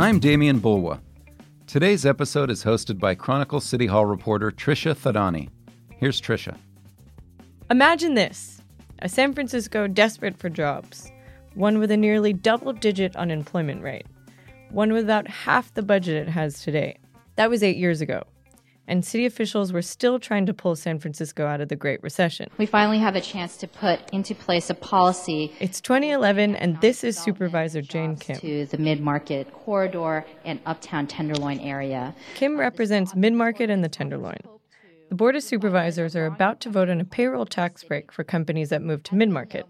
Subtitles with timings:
[0.00, 0.98] I'm Demian Bulwa.
[1.66, 5.50] Today's episode is hosted by Chronicle City Hall reporter Trisha Thadani.
[5.98, 6.56] Here's Trisha.
[7.70, 8.62] Imagine this
[9.00, 11.12] a San Francisco desperate for jobs,
[11.52, 14.06] one with a nearly double digit unemployment rate,
[14.70, 16.98] one without half the budget it has today.
[17.36, 18.22] That was eight years ago
[18.90, 22.50] and city officials were still trying to pull San Francisco out of the Great Recession.
[22.58, 25.54] We finally have a chance to put into place a policy.
[25.60, 28.36] It's 2011, and this is Supervisor Jane Kim.
[28.40, 32.14] To the mid market corridor and uptown Tenderloin area.
[32.34, 34.40] Kim represents mid market and the Tenderloin.
[35.08, 38.70] The Board of Supervisors are about to vote on a payroll tax break for companies
[38.70, 39.66] that move to mid market.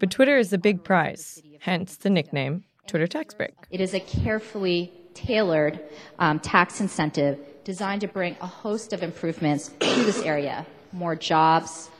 [0.00, 3.54] But Twitter is the big prize, hence the nickname Twitter Tax Break.
[3.70, 5.78] It is a carefully tailored
[6.18, 11.90] um, tax incentive designed to bring a host of improvements to this area more jobs,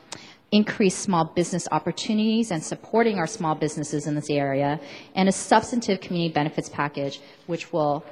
[0.50, 4.78] increased small business opportunities and supporting our small businesses in this area,
[5.14, 8.04] and a substantive community benefits package which will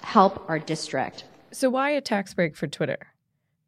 [0.00, 1.24] help our district.
[1.52, 3.08] So, why a tax break for Twitter?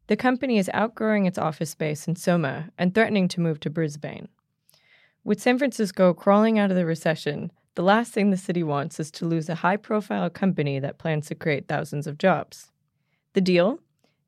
[0.07, 4.27] The company is outgrowing its office space in Soma and threatening to move to Brisbane.
[5.23, 9.11] With San Francisco crawling out of the recession, the last thing the city wants is
[9.11, 12.71] to lose a high profile company that plans to create thousands of jobs.
[13.35, 13.79] The deal?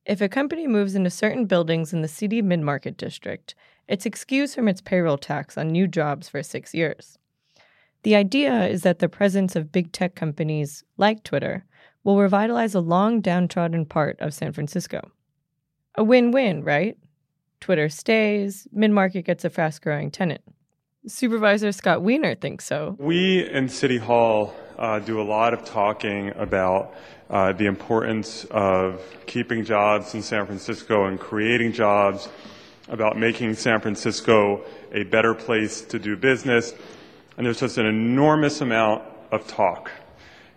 [0.05, 3.55] If a company moves into certain buildings in the city mid market district,
[3.87, 7.17] it's excused from its payroll tax on new jobs for six years.
[8.03, 11.63] The idea is that the presence of big tech companies like Twitter
[12.03, 15.09] will revitalize a long downtrodden part of San Francisco.
[15.95, 16.97] A win win, right?
[17.61, 20.41] Twitter stays, mid market gets a fast growing tenant.
[21.07, 22.95] Supervisor Scott Wiener thinks so.
[22.99, 26.93] We in City Hall uh, do a lot of talking about
[27.29, 32.29] uh, the importance of keeping jobs in San Francisco and creating jobs,
[32.89, 36.73] about making San Francisco a better place to do business.
[37.35, 39.91] And there's just an enormous amount of talk.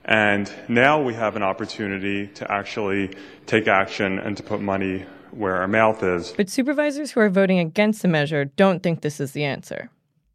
[0.05, 3.15] And now we have an opportunity to actually
[3.47, 6.33] take action and to put money where our mouth is.
[6.37, 9.91] But supervisors who are voting against the measure don't think this is the answer.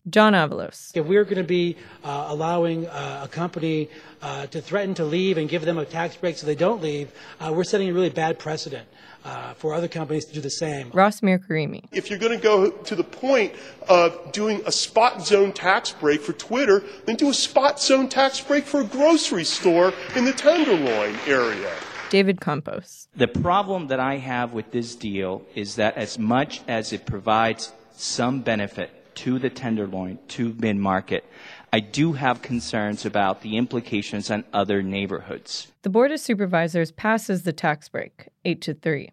[0.09, 0.91] John Avalos.
[0.95, 3.89] If we're going to be uh, allowing uh, a company
[4.21, 7.11] uh, to threaten to leave and give them a tax break so they don't leave,
[7.39, 8.87] uh, we're setting a really bad precedent.
[9.23, 10.91] Uh, for other companies to do the same.
[10.93, 11.85] Ross Mirkarimi.
[11.91, 13.53] If you're going to go to the point
[13.89, 18.39] of doing a spot zone tax break for Twitter, then do a spot zone tax
[18.39, 21.73] break for a grocery store in the Tenderloin area.
[22.11, 23.07] David Campos.
[23.15, 27.73] The problem that I have with this deal is that as much as it provides
[27.93, 31.25] some benefit to the tenderloin, to mid market.
[31.73, 35.71] I do have concerns about the implications on other neighborhoods.
[35.81, 39.11] The Board of Supervisors passes the tax break, 8 to 3.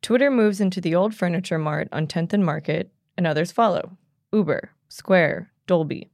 [0.00, 3.96] Twitter moves into the old furniture mart on 10th and Market, and others follow
[4.32, 6.10] Uber, Square, Dolby.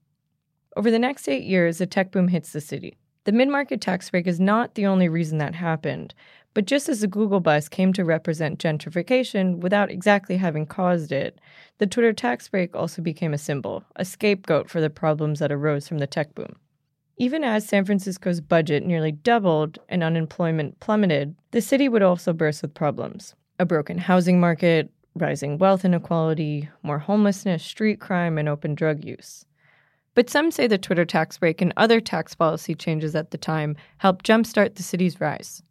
[0.77, 2.99] Over the next eight years, a tech boom hits the city.
[3.25, 6.15] The mid market tax break is not the only reason that happened,
[6.59, 11.41] but just as the Google bus came to represent gentrification without exactly having caused it,
[11.79, 15.87] the Twitter tax break also became a symbol, a scapegoat for the problems that arose
[15.87, 16.57] from the tech boom.
[17.17, 22.63] Even as San Francisco's budget nearly doubled and unemployment plummeted, the city would also burst
[22.63, 28.75] with problems a broken housing market, rising wealth inequality, more homelessness, street crime, and open
[28.75, 29.45] drug use.
[30.17, 33.77] But some say the Twitter tax break and other tax policy changes at the time
[33.99, 35.63] helped jumpstart the city's rise.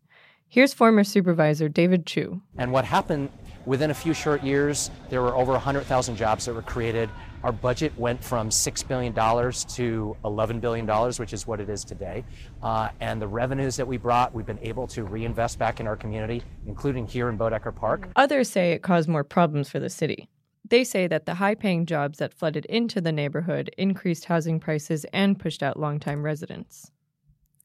[0.49, 2.41] Here's former supervisor David Chiu.
[2.57, 3.29] And what happened
[3.65, 7.09] within a few short years, there were over 100,000 jobs that were created.
[7.43, 10.87] Our budget went from $6 billion to $11 billion,
[11.17, 12.23] which is what it is today.
[12.63, 15.97] Uh, and the revenues that we brought, we've been able to reinvest back in our
[15.97, 18.07] community, including here in Boeddeker Park.
[18.15, 20.29] Others say it caused more problems for the city.
[20.69, 25.05] They say that the high paying jobs that flooded into the neighborhood increased housing prices
[25.11, 26.91] and pushed out longtime residents.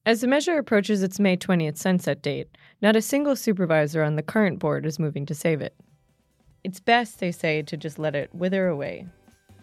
[0.04, 2.48] As the measure approaches its May 20th sunset date,
[2.80, 5.76] not a single supervisor on the current board is moving to save it.
[6.64, 9.06] It's best, they say, to just let it wither away.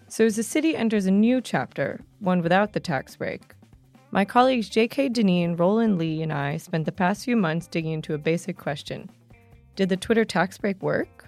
[0.07, 3.53] So, as the city enters a new chapter, one without the tax break,
[4.11, 5.09] my colleagues J.K.
[5.09, 9.09] Dineen, Roland Li, and I spent the past few months digging into a basic question
[9.75, 11.27] Did the Twitter tax break work?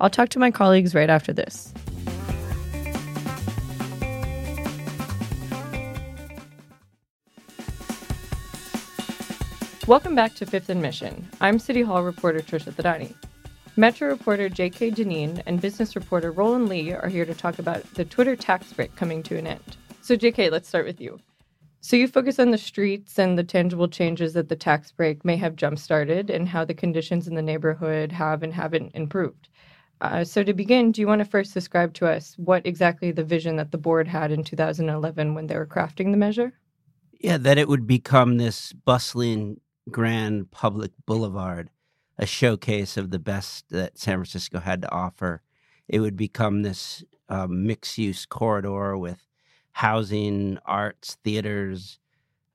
[0.00, 1.74] I'll talk to my colleagues right after this.
[9.86, 11.28] Welcome back to Fifth and Mission.
[11.42, 13.14] I'm City Hall reporter Trisha Thadani.
[13.76, 14.92] Metro reporter J.K.
[14.92, 18.96] Dineen and business reporter Roland Li are here to talk about the Twitter tax break
[18.96, 19.76] coming to an end.
[20.00, 21.20] So, J.K., let's start with you.
[21.82, 25.36] So, you focus on the streets and the tangible changes that the tax break may
[25.36, 29.50] have jump started and how the conditions in the neighborhood have and haven't improved.
[30.00, 33.22] Uh, so, to begin, do you want to first describe to us what exactly the
[33.22, 36.54] vision that the board had in 2011 when they were crafting the measure?
[37.20, 39.60] Yeah, that it would become this bustling
[39.90, 41.70] grand public boulevard,
[42.18, 45.42] a showcase of the best that San Francisco had to offer.
[45.88, 49.26] It would become this um, mixed use corridor with
[49.72, 51.98] housing, arts, theaters,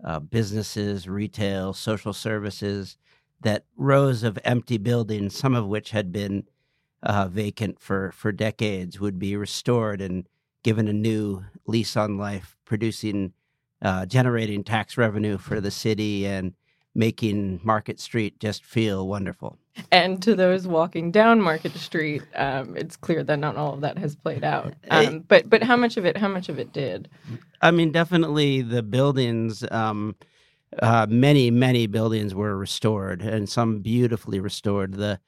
[0.04, 2.98] uh, businesses, retail, social services,
[3.42, 6.44] that rows of empty buildings, some of which had been
[7.04, 10.28] uh, vacant for, for decades, would be restored and
[10.64, 13.34] given a new lease on life, producing,
[13.82, 16.54] uh, generating tax revenue for the city and
[17.00, 19.58] making Market Street just feel wonderful.
[19.92, 23.98] And to those walking down Market Street, um, it's clear that not all of that
[23.98, 24.74] has played out.
[24.92, 26.18] Eh, Um, but but how much of it?
[26.18, 27.08] How much of it did?
[27.62, 29.64] I mean, definitely the buildings.
[29.72, 30.16] Um,
[30.82, 34.96] uh, many many buildings were restored, and some beautifully restored.
[34.96, 35.20] The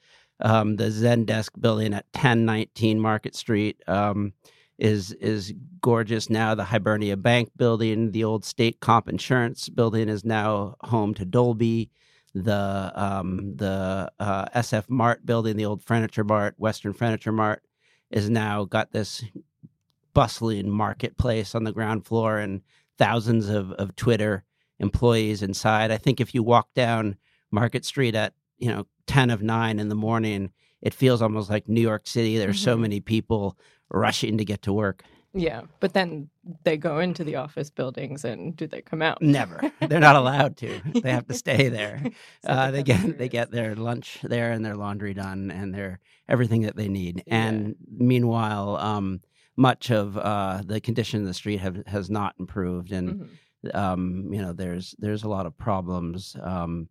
[0.41, 4.33] um, the Zendesk building at ten nineteen Market Street um,
[4.81, 6.55] is is gorgeous now.
[6.55, 11.89] The Hibernia Bank building, the old State Comp Insurance building, is now home to Dolby.
[12.33, 17.61] The um, the uh, SF Mart building, the old Furniture Mart, Western Furniture Mart,
[18.09, 19.23] is now got this
[20.13, 22.61] bustling marketplace on the ground floor and
[22.97, 24.43] thousands of, of Twitter
[24.79, 25.91] employees inside.
[25.91, 27.15] I think if you walk down
[27.51, 30.51] Market Street at, you know, 10 of 9 in the morning,
[30.81, 32.37] it feels almost like New York City.
[32.37, 32.81] There's so Mhm.
[32.81, 33.57] many people
[33.91, 35.03] rushing to get to work.
[35.33, 36.29] Yeah, but then
[36.65, 39.21] they go into the office buildings, and do they come out?
[39.21, 39.61] Never.
[39.79, 40.81] They're not allowed to.
[41.01, 42.03] They have to stay there.
[42.43, 45.99] So Uh, they get they get their lunch there and their laundry done and their
[46.27, 47.23] everything that they need.
[47.27, 49.21] And meanwhile, um,
[49.55, 53.07] much of uh, the condition of the street have, has not improved, and
[53.63, 53.75] Mhm.
[53.75, 56.89] um, you know there's there's a lot of problems um,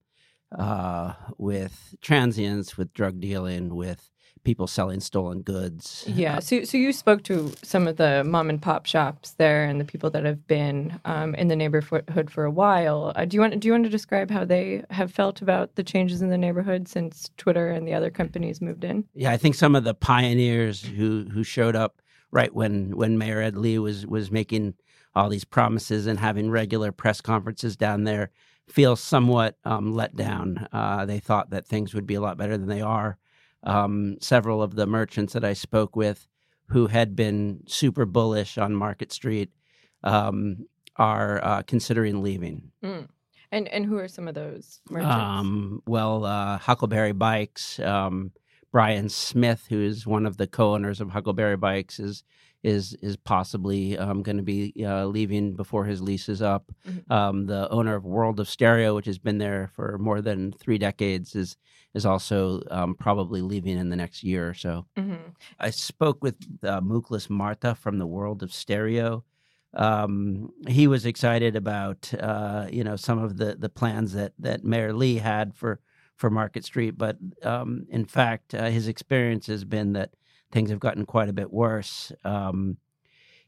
[0.57, 4.11] uh, with transients, with drug dealing, with
[4.45, 6.05] people selling stolen goods.
[6.07, 6.39] Yeah.
[6.39, 9.85] So, so you spoke to some of the mom and pop shops there, and the
[9.85, 13.13] people that have been um, in the neighborhood for a while.
[13.17, 15.85] Uh, do you want Do you want to describe how they have felt about the
[15.85, 19.05] changes in the neighborhood since Twitter and the other companies moved in?
[19.15, 22.01] Yeah, I think some of the pioneers who who showed up
[22.31, 24.75] right when when Mayor Ed Lee was was making
[25.15, 28.31] all these promises and having regular press conferences down there
[28.69, 30.69] feel somewhat um, let down.
[30.73, 33.19] Uh, they thought that things would be a lot better than they are.
[33.63, 36.27] Um, several of the merchants that I spoke with,
[36.69, 39.51] who had been super bullish on Market Street,
[40.03, 40.67] um,
[40.97, 42.71] are uh, considering leaving.
[42.85, 43.09] Mm.
[43.53, 45.15] And and who are some of those merchants?
[45.15, 48.31] Um, well, uh, Huckleberry Bikes, um,
[48.71, 52.23] Brian Smith, who is one of the co-owners of Huckleberry Bikes, is
[52.63, 56.71] is is possibly um, going to be uh, leaving before his lease is up.
[56.89, 57.11] Mhm.
[57.11, 60.79] Um, the owner of World of Stereo, which has been there for more than three
[60.79, 61.57] decades, is
[61.95, 64.87] is also um, probably leaving in the next year or so.
[64.97, 65.35] Mhm.
[65.59, 69.25] I spoke with uh, Muklas Marta from the World of Stereo.
[69.75, 74.65] Um, he was excited about uh, you know some of the the plans that that
[74.65, 75.81] Mayor Lee had for
[76.17, 80.11] for Market Street, but um, in fact, uh, his experience has been that
[80.53, 82.13] things have gotten quite a bit worse.
[82.25, 82.77] Um,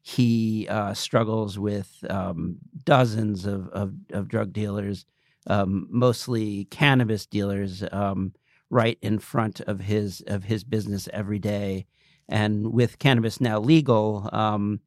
[0.00, 5.04] he uh, struggles with um, dozens of, of, of drug dealers,
[5.46, 8.32] um, mostly cannabis dealers, um,
[8.70, 11.86] right in front of his of his business every day.
[12.28, 14.80] And with cannabis now legal, um,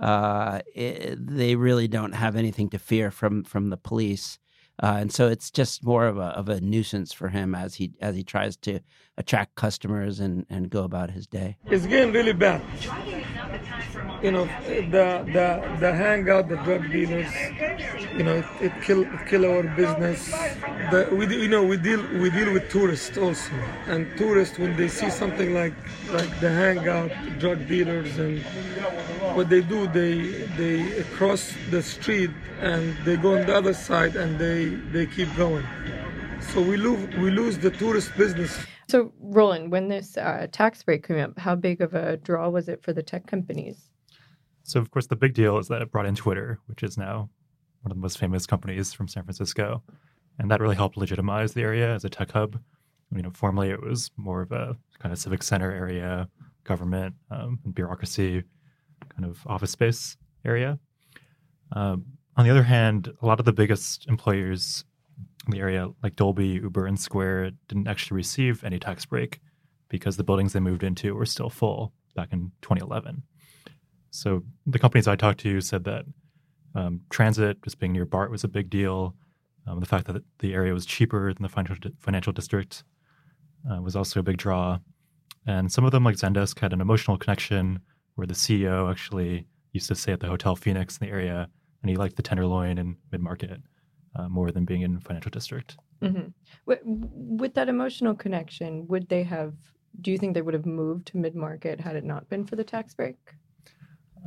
[0.00, 4.38] uh, it, they really don't have anything to fear from from the police.
[4.82, 7.92] Uh, and so it's just more of a of a nuisance for him as he
[8.00, 8.80] as he tries to
[9.16, 11.56] attract customers and, and go about his day.
[11.66, 12.60] It's getting really bad.
[14.20, 17.26] You know, the the the hangout, the drug dealers.
[18.16, 20.30] You know, it, it kill it kill our business.
[20.90, 23.52] The, we you know we deal we deal with tourists also,
[23.86, 25.74] and tourists when they see something like
[26.12, 28.40] like the hangout, drug dealers, and
[29.36, 32.30] what they do they they cross the street
[32.60, 35.66] and they go on the other side and they they keep going.
[36.52, 38.56] So we lose we lose the tourist business.
[38.88, 42.68] So, Roland, when this uh, tax break came up, how big of a draw was
[42.68, 43.90] it for the tech companies?
[44.62, 47.30] So, of course, the big deal is that it brought in Twitter, which is now
[47.84, 49.82] one of the most famous companies from San Francisco.
[50.38, 52.58] And that really helped legitimize the area as a tech hub.
[53.14, 56.28] You know, formerly it was more of a kind of civic center area,
[56.64, 58.42] government, um, and bureaucracy,
[59.14, 60.78] kind of office space area.
[61.72, 64.84] Um, on the other hand, a lot of the biggest employers
[65.46, 69.40] in the area, like Dolby, Uber, and Square, didn't actually receive any tax break
[69.88, 73.22] because the buildings they moved into were still full back in 2011.
[74.10, 76.06] So the companies I talked to said that
[76.74, 79.14] um, transit, just being near BART, was a big deal.
[79.66, 82.84] Um, the fact that the area was cheaper than the financial, financial district
[83.70, 84.78] uh, was also a big draw.
[85.46, 87.80] And some of them, like Zendesk, had an emotional connection
[88.14, 91.48] where the CEO actually used to stay at the Hotel Phoenix in the area
[91.82, 93.60] and he liked the Tenderloin and Mid Market
[94.16, 95.76] uh, more than being in Financial District.
[96.00, 96.28] Mm-hmm.
[96.66, 99.54] With, with that emotional connection, would they have?
[100.00, 102.56] Do you think they would have moved to mid market had it not been for
[102.56, 103.16] the tax break?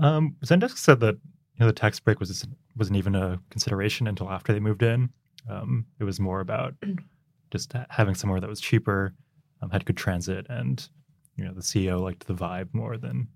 [0.01, 1.18] Um, Zendesk said that
[1.57, 2.45] you know the tax break was
[2.75, 5.09] wasn't even a consideration until after they moved in.
[5.49, 6.75] Um, it was more about
[7.51, 9.13] just having somewhere that was cheaper,
[9.61, 10.87] um, had good transit, and
[11.35, 13.27] you know the CEO liked the vibe more than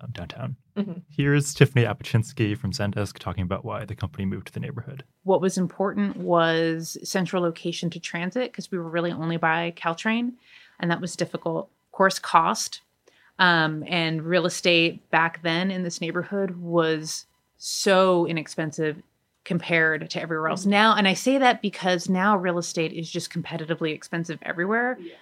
[0.00, 0.56] um, downtown.
[0.76, 1.00] Mm-hmm.
[1.08, 5.04] Here's Tiffany Apczynski from Zendesk talking about why the company moved to the neighborhood.
[5.22, 10.32] What was important was central location to transit because we were really only by Caltrain,
[10.80, 11.70] and that was difficult.
[11.86, 12.80] Of course, cost
[13.38, 17.26] um, and real estate back then in this neighborhood was
[17.58, 19.02] so inexpensive
[19.44, 20.70] compared to everywhere else mm-hmm.
[20.70, 20.94] now.
[20.96, 24.96] And I say that because now real estate is just competitively expensive everywhere.
[25.00, 25.14] Yeah.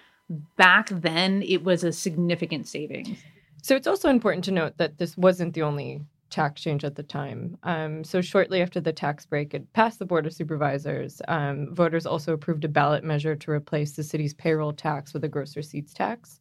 [0.57, 3.19] Back then, it was a significant savings.
[3.63, 7.03] So it's also important to note that this wasn't the only tax change at the
[7.03, 7.57] time.
[7.63, 11.23] Um, so shortly after the tax break, it passed the Board of Supervisors.
[11.29, 15.29] Um, voters also approved a ballot measure to replace the city's payroll tax with a
[15.29, 16.41] gross receipts tax.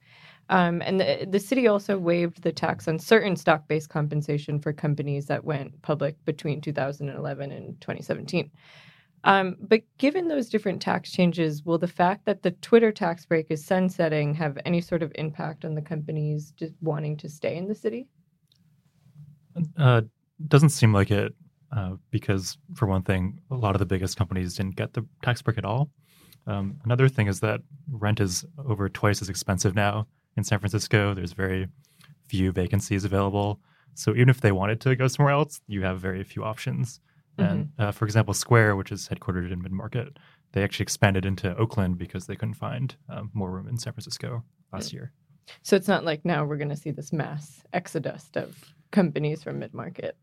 [0.50, 4.74] Um, and the, the city also waived the tax on certain stock based compensation for
[4.74, 8.52] companies that went public between 2011 and 2017.
[9.24, 13.48] Um, but given those different tax changes, will the fact that the Twitter tax break
[13.50, 17.68] is sunsetting have any sort of impact on the companies just wanting to stay in
[17.68, 18.08] the city?
[19.78, 20.02] Uh,
[20.48, 21.34] doesn't seem like it,
[21.76, 25.42] uh, because for one thing, a lot of the biggest companies didn't get the tax
[25.42, 25.90] break at all.
[26.46, 30.06] Um, another thing is that rent is over twice as expensive now
[30.38, 31.14] in San Francisco.
[31.14, 31.68] There's very
[32.28, 33.60] few vacancies available.
[33.94, 37.00] So even if they wanted to go somewhere else, you have very few options.
[37.38, 37.52] Mm-hmm.
[37.52, 40.18] And uh, for example, Square, which is headquartered in Mid Market,
[40.52, 44.44] they actually expanded into Oakland because they couldn't find um, more room in San Francisco
[44.72, 45.12] last year.
[45.62, 48.58] So it's not like now we're going to see this mass exodus of
[48.92, 50.18] companies from Mid Market.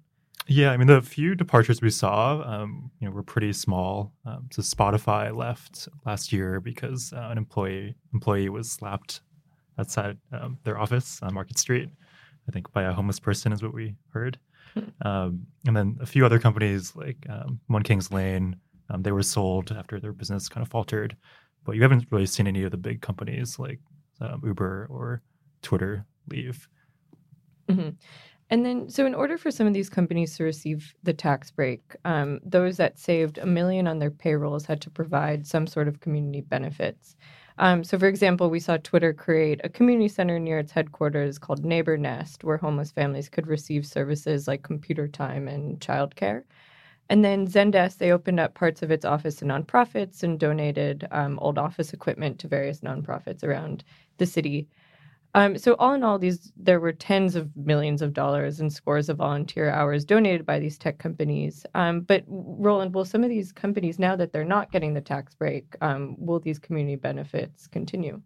[0.49, 4.13] Yeah, I mean the few departures we saw, um, you know, were pretty small.
[4.27, 9.21] Um, so Spotify left last year because uh, an employee employee was slapped
[9.79, 11.89] outside um, their office on Market Street.
[12.49, 14.39] I think by a homeless person is what we heard.
[14.75, 15.07] Hmm.
[15.07, 18.57] Um, and then a few other companies like um, One Kings Lane,
[18.91, 21.17] um, they were sold after their business kind of faltered.
[21.65, 23.81] But you haven't really seen any of the big companies like
[24.21, 25.23] um, Uber or
[25.63, 26.69] Twitter leave.
[27.69, 27.91] Mm-hmm.
[28.51, 31.97] And then, so in order for some of these companies to receive the tax break,
[32.05, 36.01] um, those that saved a million on their payrolls had to provide some sort of
[36.01, 37.17] community benefits.
[37.63, 41.65] Um, so, for example, we saw Twitter create a community center near its headquarters called
[41.65, 46.43] Neighbor Nest, where homeless families could receive services like computer time and childcare.
[47.09, 51.39] And then Zendesk, they opened up parts of its office to nonprofits and donated um,
[51.39, 53.85] old office equipment to various nonprofits around
[54.19, 54.69] the city.
[55.35, 59.09] Um, so all in all, these there were tens of millions of dollars and scores
[59.09, 61.65] of volunteer hours donated by these tech companies.
[61.75, 65.35] Um, but Roland, will some of these companies now that they're not getting the tax
[65.35, 68.21] break, um, will these community benefits continue?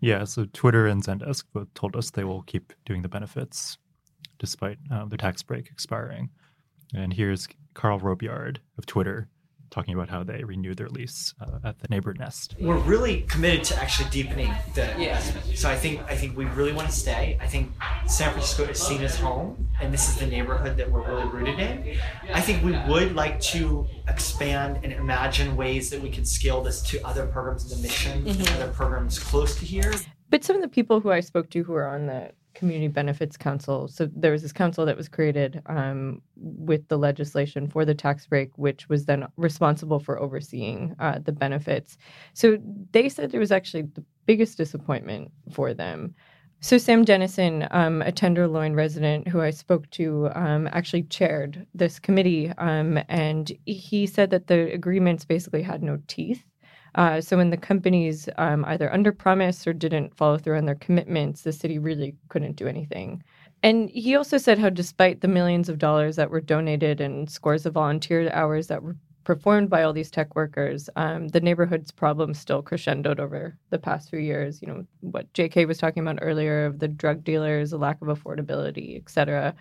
[0.00, 3.76] Yeah, so Twitter and Zendesk both told us they will keep doing the benefits
[4.38, 6.30] despite uh, the tax break expiring.
[6.94, 9.28] And here's Carl Robillard of Twitter
[9.70, 12.54] talking about how they renewed their lease uh, at the neighbor nest.
[12.60, 15.58] We're really committed to actually deepening the investment.
[15.58, 17.38] So I think I think we really want to stay.
[17.40, 17.72] I think
[18.06, 21.58] San Francisco is seen as home, and this is the neighborhood that we're really rooted
[21.58, 21.98] in.
[22.32, 26.82] I think we would like to expand and imagine ways that we could scale this
[26.82, 28.62] to other programs in the mission, mm-hmm.
[28.62, 29.92] other programs close to here.
[30.30, 33.36] But some of the people who I spoke to who are on the Community Benefits
[33.36, 33.86] Council.
[33.86, 38.26] So there was this council that was created um, with the legislation for the tax
[38.26, 41.96] break, which was then responsible for overseeing uh, the benefits.
[42.34, 42.58] So
[42.90, 46.16] they said it was actually the biggest disappointment for them.
[46.60, 52.00] So Sam Dennison, um, a Tenderloin resident who I spoke to, um, actually chaired this
[52.00, 56.42] committee, um, and he said that the agreements basically had no teeth.
[56.94, 60.74] Uh, so when the companies um, either under promise or didn't follow through on their
[60.74, 63.22] commitments, the city really couldn't do anything.
[63.62, 67.66] And he also said how, despite the millions of dollars that were donated and scores
[67.66, 72.38] of volunteer hours that were performed by all these tech workers, um, the neighborhood's problems
[72.38, 74.62] still crescendoed over the past few years.
[74.62, 78.08] You know, what JK was talking about earlier of the drug dealers, the lack of
[78.08, 79.54] affordability, et cetera.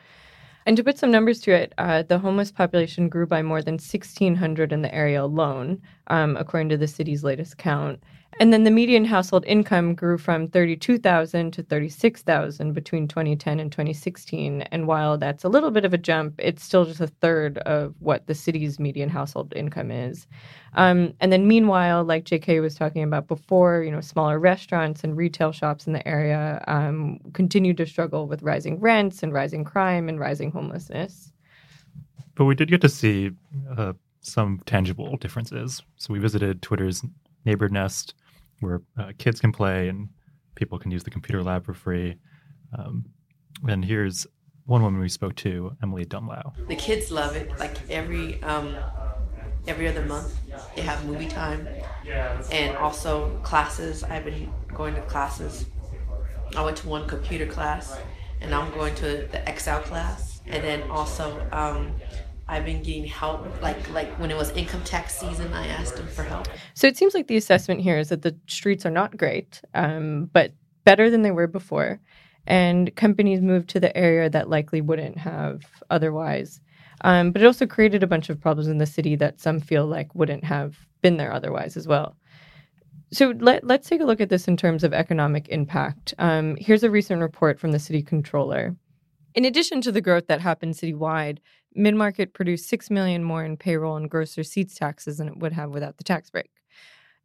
[0.68, 3.76] And to put some numbers to it, uh, the homeless population grew by more than
[3.76, 8.04] 1,600 in the area alone, um, according to the city's latest count.
[8.40, 14.62] And then the median household income grew from 32,000 to 36,000 between 2010 and 2016.
[14.64, 17.96] And while that's a little bit of a jump, it's still just a third of
[18.00, 20.28] what the city's median household income is.
[20.76, 25.18] Um, and then meanwhile, like JK was talking about before, you know, smaller restaurants and
[25.18, 30.08] retail shops in the area um, continue to struggle with rising rents and rising crime
[30.10, 31.34] and rising homelessness.
[32.36, 33.32] But we did get to see
[33.76, 35.82] uh, some tangible differences.
[35.96, 37.04] So we visited Twitter's
[37.48, 38.14] Neighbor Nest,
[38.60, 40.10] where uh, kids can play and
[40.56, 42.18] people can use the computer lab for free.
[42.78, 43.06] Um,
[43.68, 44.28] and here's
[44.66, 46.68] one woman we spoke to, Emily Dumlau.
[46.68, 47.58] The kids love it.
[47.58, 48.76] Like every um,
[49.66, 50.36] every other month,
[50.76, 51.66] they have movie time,
[52.52, 54.04] and also classes.
[54.04, 55.66] I've been going to classes.
[56.56, 57.98] I went to one computer class,
[58.42, 61.94] and I'm going to the Excel class, and then also um,
[62.50, 63.46] I've been getting help.
[63.62, 66.48] Like like when it was income tax season, I asked them for help.
[66.74, 70.30] So it seems like the assessment here is that the streets are not great, um,
[70.34, 70.54] but
[70.86, 72.00] better than they were before
[72.48, 76.62] and companies moved to the area that likely wouldn't have otherwise.
[77.02, 79.86] Um, but it also created a bunch of problems in the city that some feel
[79.86, 82.16] like wouldn't have been there otherwise as well.
[83.12, 86.14] So let, let's take a look at this in terms of economic impact.
[86.18, 88.76] Um, here's a recent report from the city controller.
[89.36, 91.38] In addition to the growth that happened citywide,
[91.78, 95.72] Midmarket produced 6 million more in payroll and gross receipts taxes than it would have
[95.72, 96.52] without the tax break.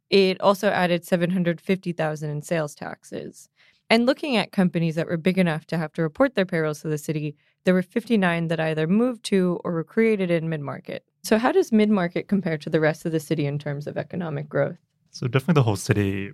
[0.09, 3.49] It also added 750,000 in sales taxes.
[3.89, 6.87] And looking at companies that were big enough to have to report their payrolls to
[6.87, 11.03] the city, there were 59 that either moved to or were created in mid market.
[11.23, 13.97] So, how does mid market compare to the rest of the city in terms of
[13.97, 14.77] economic growth?
[15.11, 16.31] So, definitely the whole city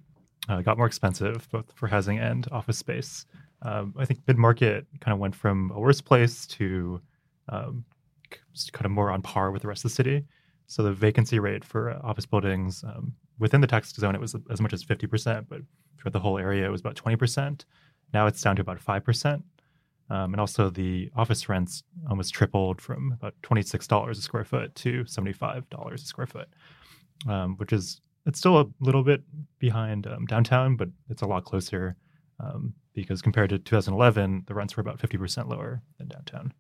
[0.48, 3.26] uh, got more expensive, both for housing and office space.
[3.62, 7.02] Um, I think mid market kind of went from a worse place to
[7.50, 7.84] um,
[8.72, 10.24] kind of more on par with the rest of the city.
[10.68, 14.36] So, the vacancy rate for uh, office buildings um, within the tax zone, it was
[14.52, 15.62] as much as 50%, but
[15.98, 17.64] for the whole area, it was about 20%.
[18.14, 19.44] Now it's down to about 5%.
[20.12, 25.04] Um, and also the office rents almost tripled from about $26 a square foot to
[25.04, 26.48] $75 a square foot,
[27.28, 29.22] um, which is, it's still a little bit
[29.60, 31.96] behind um, downtown, but it's a lot closer
[32.40, 36.54] um, because compared to 2011, the rents were about 50% lower than downtown.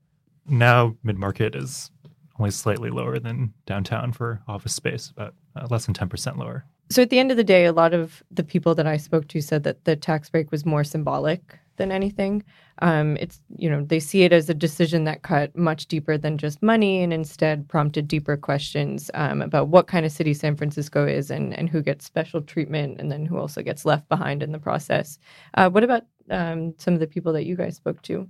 [0.50, 1.92] Now mid market is
[2.40, 6.66] only slightly lower than downtown for office space, about uh, less than 10% lower.
[6.92, 9.28] So at the end of the day, a lot of the people that I spoke
[9.30, 12.44] to said that the tax break was more symbolic than anything.
[12.82, 16.38] Um, it's you know they see it as a decision that cut much deeper than
[16.38, 21.08] just money, and instead prompted deeper questions um, about what kind of city San Francisco
[21.08, 24.52] is, and and who gets special treatment, and then who also gets left behind in
[24.52, 25.20] the process.
[25.56, 28.28] Uh, what about um, some of the people that you guys spoke to?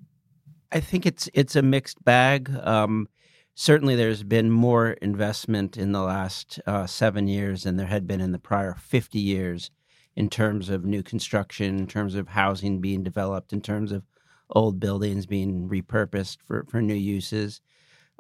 [0.72, 2.50] I think it's it's a mixed bag.
[2.64, 3.08] Um,
[3.56, 8.22] certainly there's been more investment in the last uh, seven years than there had been
[8.22, 9.72] in the prior 50 years
[10.16, 14.04] in terms of new construction, in terms of housing being developed, in terms of
[14.52, 17.62] old buildings being repurposed for, for new uses.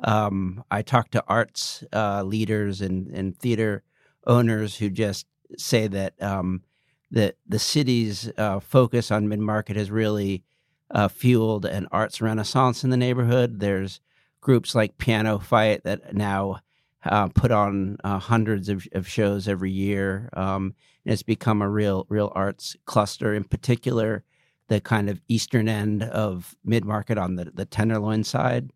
[0.03, 3.83] Um, I talked to arts uh, leaders and, and theater
[4.25, 5.25] owners who just
[5.57, 6.63] say that um,
[7.11, 10.43] that the city's uh, focus on mid market has really
[10.91, 13.59] uh, fueled an arts renaissance in the neighborhood.
[13.59, 13.99] There's
[14.41, 16.61] groups like PianoFight that now
[17.03, 20.29] uh, put on uh, hundreds of, of, shows every year.
[20.33, 20.75] Um,
[21.05, 23.33] and it's become a real, real arts cluster.
[23.33, 24.23] In particular,
[24.67, 28.71] the kind of eastern end of mid market on the, the Tenderloin side.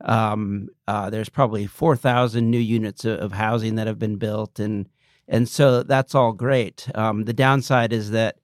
[0.00, 4.88] Um, uh, there's probably 4,000 new units of, of, housing that have been built, and
[5.26, 6.88] and so that's all great.
[6.94, 8.36] Um, the downside is that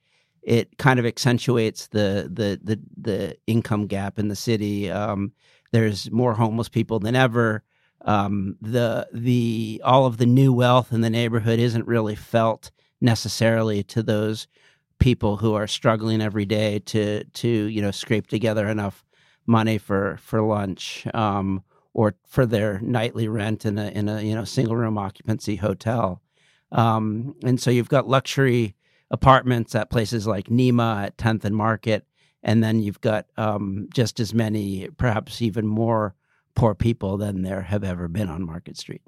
[0.45, 4.91] it kind of accentuates the the the, the income gap in the city.
[4.91, 5.33] Um,
[5.73, 7.63] there's more homeless people than ever.
[8.05, 13.83] Um, the the all of the new wealth in the neighborhood isn't really felt necessarily
[13.85, 14.47] to those
[14.99, 19.05] people who are struggling every day to to you know scrape together enough
[19.47, 21.63] money for for lunch um,
[21.95, 26.21] or for their nightly rent in a in a you know single room occupancy hotel.
[26.73, 28.75] Um, and so you've got luxury
[29.11, 32.07] apartments at places like Nema at 10th and Market
[32.45, 36.15] and then you've got um, just as many, perhaps even more
[36.55, 39.01] poor people than there have ever been on Market Street.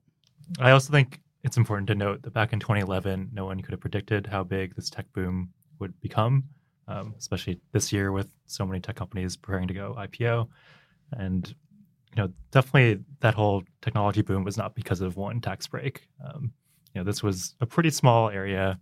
[0.59, 3.81] I also think it's important to note that back in 2011, no one could have
[3.81, 6.45] predicted how big this tech boom would become,
[6.89, 10.49] um, especially this year with so many tech companies preparing to go IPO.
[11.13, 11.47] And
[12.17, 16.09] you know, definitely that whole technology boom was not because of one tax break.
[16.27, 16.53] Um,
[16.95, 18.81] you know, this was a pretty small area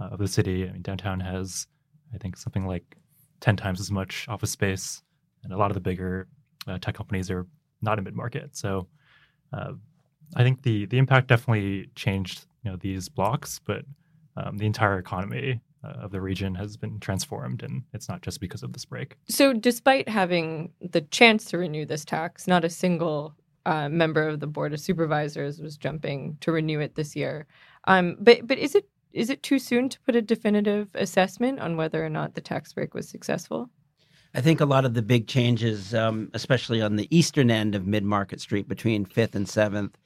[0.00, 0.68] uh, of the city.
[0.68, 1.66] I mean, downtown has,
[2.14, 2.96] I think, something like
[3.40, 5.02] 10 times as much office space.
[5.42, 6.28] And a lot of the bigger
[6.66, 7.46] uh, tech companies are
[7.82, 8.56] not in mid market.
[8.56, 8.88] So
[9.52, 9.72] uh,
[10.36, 13.84] I think the, the impact definitely changed you know, these blocks, but
[14.36, 17.62] um, the entire economy uh, of the region has been transformed.
[17.62, 19.16] And it's not just because of this break.
[19.28, 23.34] So, despite having the chance to renew this tax, not a single
[23.66, 27.46] uh, member of the board of supervisors was jumping to renew it this year.
[27.86, 31.76] Um, but but is it is it too soon to put a definitive assessment on
[31.76, 33.70] whether or not the tax break was successful?
[34.34, 37.86] I think a lot of the big changes, um, especially on the eastern end of
[37.86, 39.96] Mid Market Street between Fifth and Seventh,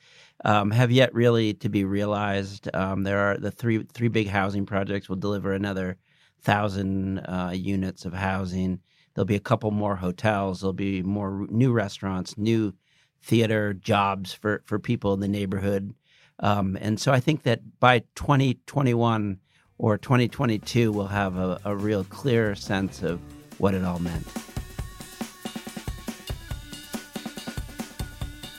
[0.44, 2.68] um, have yet really to be realized.
[2.74, 5.96] Um, there are the three three big housing projects will deliver another
[6.42, 8.80] thousand uh, units of housing.
[9.14, 10.60] There'll be a couple more hotels.
[10.60, 12.74] There'll be more new restaurants, new
[13.22, 15.94] theater jobs for for people in the neighborhood.
[16.40, 19.38] Um, and so I think that by 2021
[19.78, 23.20] or 2022, we'll have a, a real clear sense of
[23.58, 24.26] what it all meant.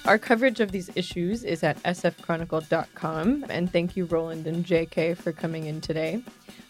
[0.05, 3.45] Our coverage of these issues is at sfchronicle.com.
[3.47, 6.23] And thank you, Roland and JK, for coming in today.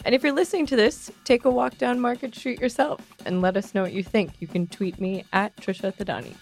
[0.04, 3.56] And if you're listening to this, take a walk down Market Street yourself and let
[3.56, 4.34] us know what you think.
[4.42, 6.36] You can tweet me at Trisha Thadani.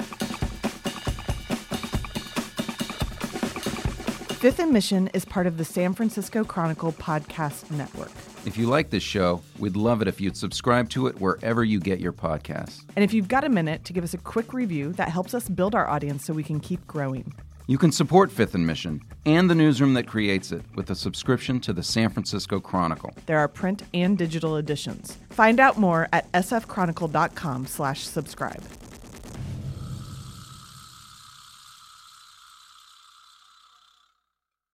[4.37, 8.11] Fifth and Mission is part of the San Francisco Chronicle podcast network.
[8.45, 11.79] If you like this show, we'd love it if you'd subscribe to it wherever you
[11.79, 12.83] get your podcasts.
[12.95, 15.49] And if you've got a minute to give us a quick review, that helps us
[15.49, 17.33] build our audience so we can keep growing.
[17.65, 21.59] You can support Fifth and Mission and the newsroom that creates it with a subscription
[21.61, 23.15] to the San Francisco Chronicle.
[23.25, 25.17] There are print and digital editions.
[25.31, 28.61] Find out more at sfchronicle.com/subscribe.